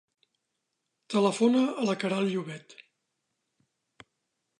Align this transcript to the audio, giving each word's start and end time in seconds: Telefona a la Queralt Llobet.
Telefona 1.13 1.61
a 1.83 1.85
la 1.89 1.95
Queralt 2.05 2.31
Llobet. 2.37 2.75